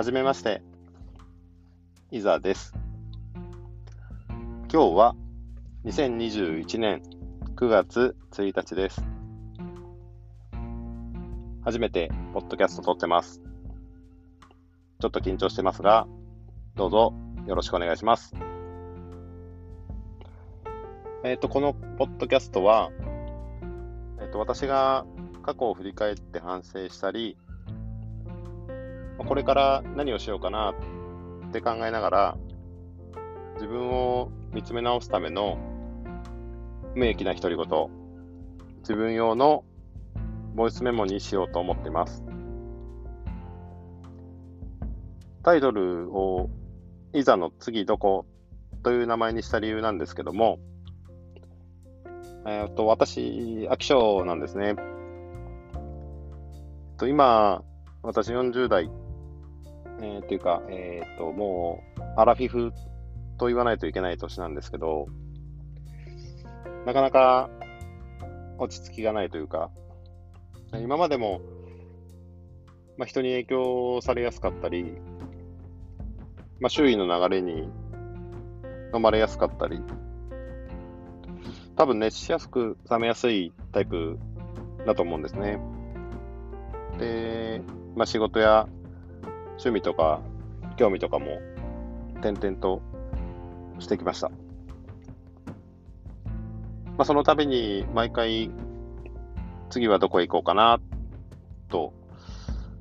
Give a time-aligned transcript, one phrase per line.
[0.00, 0.62] はじめまして。
[2.10, 2.72] いざです。
[4.72, 5.14] 今日は
[5.84, 7.02] 2021年
[7.54, 9.02] 9月1日です。
[11.62, 13.42] 初めてポッドキャスト撮ってます。
[15.00, 16.06] ちょっと緊張してますが、
[16.76, 17.12] どうぞ
[17.46, 18.34] よろしくお願いします。
[21.24, 22.90] えっ、ー、と、このポッドキャストは、
[24.18, 25.04] えっ、ー、と、私が
[25.42, 27.36] 過去を振り返って反省したり、
[29.26, 30.74] これから何をしようかな
[31.48, 32.36] って考えながら、
[33.54, 35.58] 自分を見つめ直すための
[36.94, 37.66] 無益な独り言、
[38.80, 39.64] 自分用の
[40.54, 42.24] ボイスメモにしようと思っています。
[45.42, 46.50] タイトルを
[47.12, 48.26] いざの次どこ
[48.82, 50.58] という名前にした理由なんですけども、
[52.46, 54.74] えっ、と、私、飽き性なんですね。
[56.96, 57.62] と今、
[58.02, 58.90] 私40代、
[60.02, 62.72] えー、っていうか、えっ、と、もう、アラフィフ
[63.38, 65.06] と言わないといけない年なんですけど、
[66.86, 67.50] なかなか
[68.58, 69.70] 落ち着きがないというか、
[70.72, 71.40] 今までも、
[72.96, 74.96] まあ、人に影響されやすかったり、
[76.60, 77.68] まあ、周囲の流れに
[78.94, 79.80] 飲まれやすかったり、
[81.76, 84.18] 多分熱しやすく冷めやすいタイプ
[84.86, 85.58] だと思うんですね。
[86.98, 87.62] で、
[87.96, 88.68] まあ、仕事や
[89.60, 90.20] 趣味とか
[90.76, 91.38] 興味とかも
[92.22, 92.80] 点々と
[93.78, 94.30] してきました。
[96.96, 98.50] まあ、その度に毎回
[99.70, 100.80] 次はどこへ行こうかな
[101.68, 101.92] と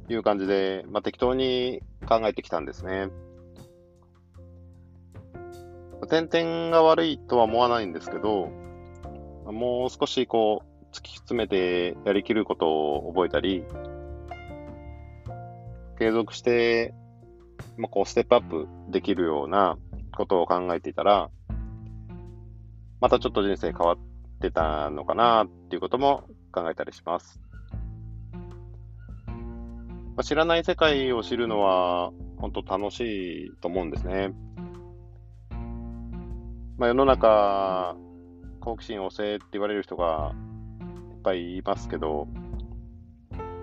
[0.10, 3.10] いう感じで、まあ、適当に考えてきたんですね。
[6.10, 8.50] 点々が悪いとは思わないんですけど、
[9.46, 13.64] もう少しこう、突き詰めてやりきることを覚えたり、
[16.00, 16.94] 継続して、
[17.78, 19.78] まあ、こう、ステップアップできるような
[20.16, 21.30] ことを考えていたら、
[23.02, 23.98] またちょっと人生変わっ
[24.42, 26.24] てたのかなっていうことも
[26.54, 27.42] 考えたりします。
[29.28, 34.34] まあ、知らない世界を知るのは本当楽しいと思うんですね。
[36.78, 37.98] まあ、世の中、
[38.62, 40.34] 好奇心旺盛って言われる人が
[41.12, 42.30] いっぱいいますけど、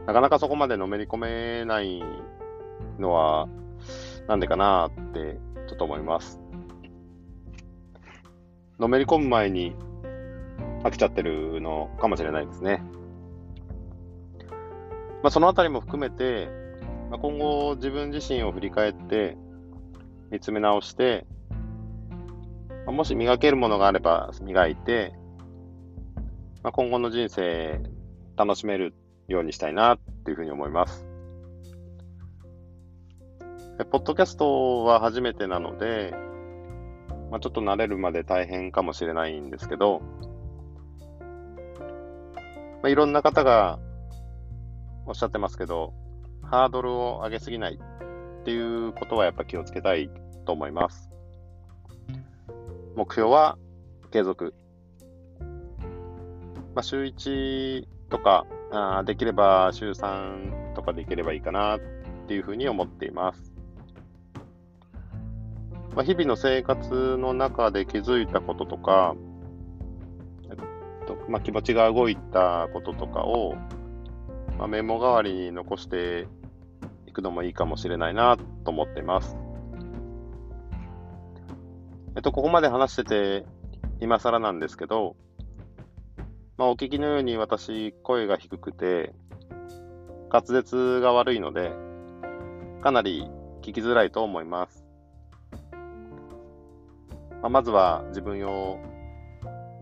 [0.07, 2.01] なかなかそこまでのめり込めない
[2.99, 3.49] のは、
[4.29, 6.41] なんでかなってちょっと思います。
[8.79, 9.75] のめり込む前に
[10.85, 12.83] 飽きちゃってるのかもしれないですね。
[15.23, 16.49] まあ、そのあたりも含めて、
[17.11, 19.37] まあ、今後自分自身を振り返って
[20.31, 21.27] 見つめ直して、
[22.85, 25.15] まあ、もし磨けるものがあれば磨いて、
[26.63, 27.81] まあ、今後の人生
[28.37, 28.95] 楽しめる
[29.29, 31.07] ようにしたいなっていうふうに思います。
[33.91, 36.15] ポッドキャストは初めてなので、
[37.31, 40.01] まあ、ちょっと慣れるまで大変かもしれないんですけど、
[42.83, 43.79] まあ、いろんな方が
[45.07, 45.93] おっしゃってますけど、
[46.43, 50.09] ハードルを上げすぎないっていうことはやっぱ気をつけたい
[50.47, 51.11] と思います。
[52.95, 53.59] 目標は
[54.11, 54.55] 継続。
[56.75, 61.81] まあ、週1とかあ、できれば週3とかでいければいいかなっ
[62.27, 63.55] ていうふうに思っています。
[65.95, 69.15] まあ、日々の生活の中で気づいたこととか、
[70.51, 73.55] えっとまあ、気持ちが動いたこととかを、
[74.59, 76.27] まあ、メモ代わりに残して
[77.07, 79.39] いくのもいいかもしれないなと思っています。
[82.15, 83.47] えっと、ここまで話してて、
[84.01, 85.17] 今更なんですけど、
[86.59, 89.15] まあ、お聞きのように私、声が低くて、
[90.33, 91.73] 滑舌が悪いので、
[92.83, 93.29] かなり
[93.61, 94.87] 聞きづらいと思います。
[97.43, 98.79] まあ、まずは自分用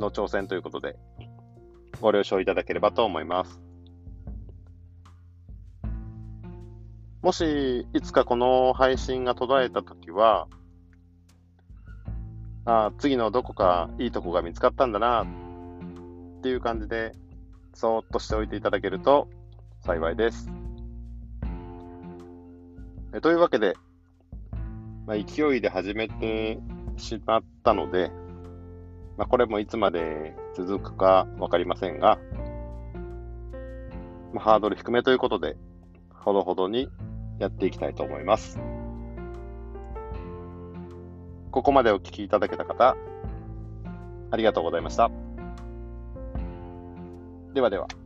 [0.00, 0.96] の挑戦ということで、
[2.00, 3.60] ご了承いただければと思います。
[7.22, 10.49] もし、いつかこの配信が途絶えたときは、
[12.64, 15.25] あ次のどこかいいとこが見つかったんだな
[16.44, 17.12] っていう感じで、
[17.73, 19.29] そーっとしておいていただけると
[19.81, 20.50] 幸いです。
[23.14, 23.79] えというわけで、
[25.06, 26.58] まあ、勢いで始めて
[26.99, 28.11] しまったので、
[29.17, 32.19] まあ、これもいつまで続くかわかりませんが、
[34.35, 35.56] まあ、ハードル低めということで、
[36.12, 36.90] ほどほどに
[37.38, 38.61] やっていきたいと思います。
[41.50, 42.99] ここまでお聞きいただけた方、
[44.31, 45.24] ありがとうございました。
[47.54, 48.03] ではでは。